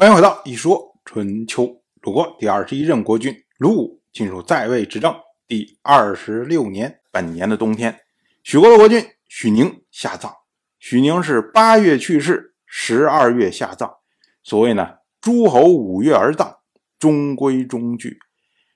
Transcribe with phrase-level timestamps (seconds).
[0.00, 1.64] 欢迎回到《一说春秋》。
[2.00, 5.14] 鲁国第二十一任国君鲁武进入在位执政
[5.46, 8.00] 第二十六年，本年的冬天，
[8.42, 10.32] 许国的国君许宁下葬。
[10.78, 13.94] 许宁是八月去世，十二月下葬。
[14.42, 14.88] 所谓呢，
[15.20, 16.56] 诸侯五月而葬，
[16.98, 18.16] 中规中矩。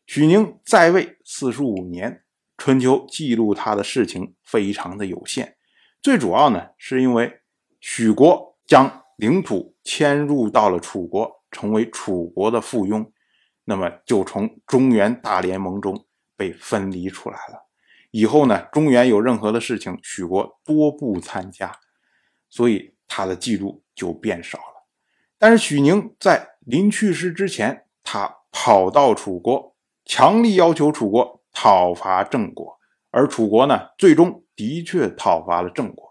[0.06, 2.22] 许宁在位四十五年，
[2.58, 5.56] 春秋记录他的事情非常的有限。
[6.02, 7.40] 最主要呢，是因为
[7.80, 13.06] 许国将领土迁入到了楚国，成为楚国的附庸，
[13.64, 17.68] 那么就从中原大联盟中被分离出来了。
[18.10, 21.78] 以后呢，中原有任何的事情，许国多不参加，
[22.48, 24.86] 所以他的记录就变少了。
[25.38, 32.78] 但是许宁在临去世之前，他跑到楚国，强力要求楚国讨伐郑国，
[33.10, 34.40] 而楚国呢，最终。
[34.56, 36.08] 的确讨伐了郑国，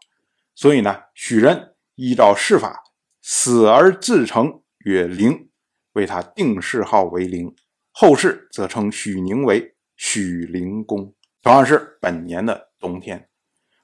[0.53, 2.84] 所以呢，许人依照谥法，
[3.23, 5.50] 死而自成曰灵，
[5.94, 7.55] 为他定谥号为灵。
[7.91, 11.15] 后世则称许宁为许灵公。
[11.41, 13.30] 同样是本年的冬天，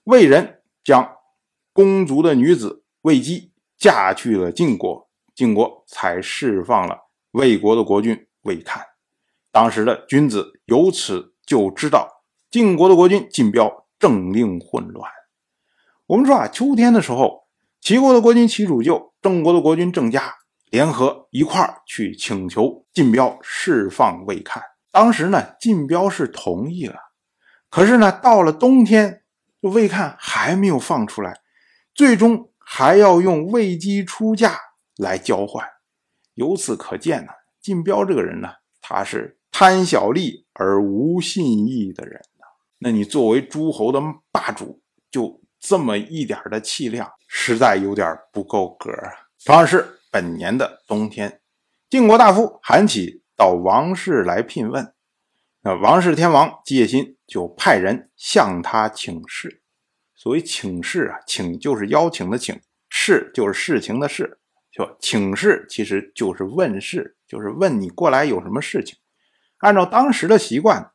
[0.04, 1.16] 魏人将
[1.74, 6.98] 公族的女子魏姬嫁去了晋国，晋国才释放了
[7.32, 8.86] 魏国的国君魏侃。
[9.52, 13.88] 当时的君子由此就知道晋国的国君晋彪。
[14.00, 15.12] 政令混乱。
[16.06, 17.50] 我们说啊，秋天的时候，
[17.82, 20.34] 齐国的国君齐主就、郑国的国君郑家
[20.70, 24.64] 联合一块儿去请求晋彪释放魏看。
[24.92, 26.96] 当时呢，晋彪是同意了，
[27.70, 29.24] 可是呢，到了冬天，
[29.62, 31.42] 魏看还没有放出来，
[31.94, 34.58] 最终还要用魏姬出嫁
[34.96, 35.68] 来交换。
[36.34, 37.32] 由此可见呢，
[37.62, 38.50] 晋彪这个人呢，
[38.82, 42.22] 他是贪小利而无信义的人。
[42.80, 44.82] 那你作为诸侯的霸主，
[45.12, 49.30] 就这么一点的气量，实在有点不够格啊！
[49.46, 51.40] 同样是本年的冬天，
[51.88, 54.92] 晋国大夫韩起到王室来聘问，
[55.62, 59.62] 那王室天王姬辛就派人向他请示。
[60.16, 64.40] 所谓请示啊，请就是邀请的请，示就是事情的事，
[64.72, 68.98] 就请示其实就是问事，就是问你过来有什么事情。
[69.60, 70.92] 按照当时的习惯，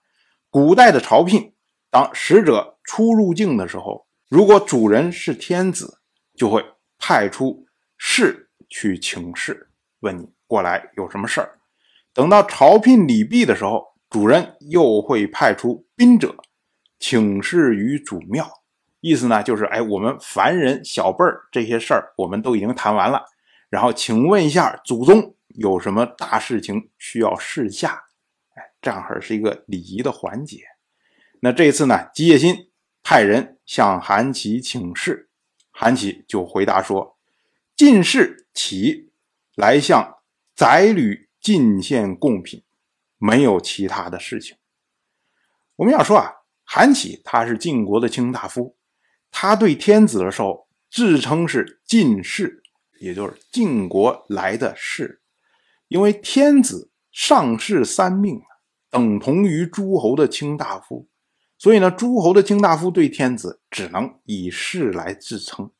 [0.51, 1.55] 古代的朝聘。
[1.91, 6.01] 当使者出入境的时候，如果主人是天子，
[6.37, 6.65] 就会
[6.99, 11.59] 派出士去请示，问你过来有什么事儿。
[12.13, 16.37] 等到朝聘礼毕的时候，主人又会派出宾者
[16.99, 18.49] 请示于主庙。
[19.01, 23.23] 意思呢，就是哎，我们凡人小辈儿这些事儿，我们都已经谈完了，
[23.69, 28.03] 然后请问一下祖宗有什么大事情需要示下？
[28.55, 30.63] 哎，这样儿是一个礼仪的环节。
[31.41, 32.09] 那这次呢？
[32.15, 32.71] 姬业新
[33.03, 35.29] 派人向韩琦请示，
[35.77, 37.19] 韩琦就回答说
[37.77, 39.11] ：“进士起
[39.57, 40.19] 来向
[40.55, 42.63] 宰吕进献贡品，
[43.19, 44.57] 没有其他的事情。”
[45.75, 48.77] 我们要说啊，韩琦他是晋国的卿大夫，
[49.33, 52.63] 他对天子的时候自称是晋士，
[53.01, 55.21] 也就是晋国来的士，
[55.89, 58.41] 因为天子上士三命，
[58.91, 61.09] 等同于诸侯的卿大夫。
[61.65, 65.71] 所以呢，诸侯的卿大夫对天子只能以士来自称。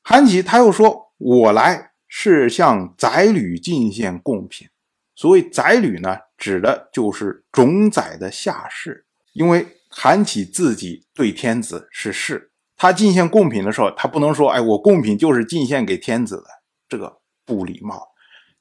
[0.00, 4.68] 韩起他又说：“我来是向宰吕进献贡品。”
[5.16, 9.04] 所谓宰吕呢，指的就是种宰的下士。
[9.32, 16.46] 因为韩起自己对天子是士，他进献贡品的时候，他不能说：“哎，我贡品就是进献给天子的，
[16.88, 18.10] 这个不礼貌。”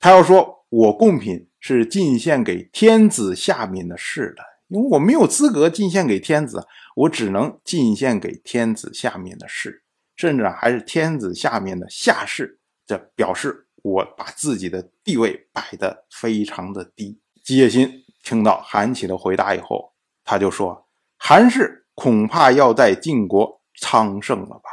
[0.01, 6.65] 他要说：“我贡品是进献给天子下面的士的。”因为我没有资格进献给天子，
[6.95, 9.83] 我只能进献给天子下面的士，
[10.15, 12.59] 甚至还是天子下面的下士。
[12.87, 17.19] 这表示我把自己的地位摆得非常的低。
[17.43, 19.93] 姬业新听到韩起的回答以后，
[20.23, 20.87] 他就说
[21.17, 24.69] ：“韩氏恐怕要在晋国昌盛了吧？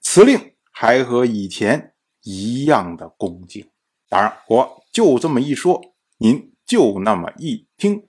[0.00, 3.70] 辞令还和以前一样的恭敬。
[4.08, 5.80] 当然，我就这么一说，
[6.16, 8.08] 您就那么一听。”